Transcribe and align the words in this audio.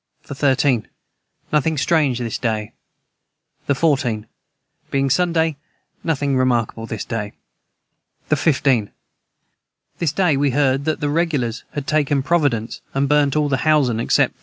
the 0.25 0.33
13. 0.33 0.87
Nothing 1.53 1.77
strange 1.77 2.17
this 2.17 2.39
day. 2.39 2.73
the 3.67 3.75
14. 3.75 4.25
Being 4.89 5.11
Sunday 5.11 5.57
nothing 6.03 6.35
remarkable 6.35 6.87
this 6.87 7.05
day. 7.05 7.33
the 8.27 8.35
15. 8.35 8.89
This 9.99 10.11
day 10.11 10.35
we 10.37 10.49
heard 10.49 10.85
that 10.85 11.01
the 11.01 11.09
regulars 11.11 11.63
had 11.73 11.85
taken 11.85 12.23
Providence 12.23 12.81
and 12.95 13.07
burnt 13.07 13.35
all 13.35 13.47
the 13.47 13.57
housen 13.57 13.99
except 13.99 14.33
two. 14.39 14.39